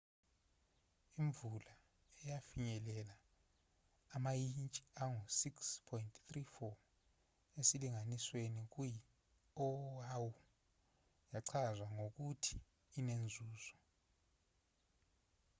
[1.21, 1.73] imvula
[2.21, 3.15] eyafinyelela
[4.15, 6.73] amayintshi angu-6.34
[7.59, 8.99] esilinganisweni kuyi
[9.65, 10.29] oahu
[11.33, 12.53] yachazwa ngokuthi
[12.99, 13.75] inenzuzo